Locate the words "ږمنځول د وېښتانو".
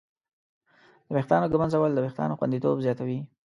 1.53-2.37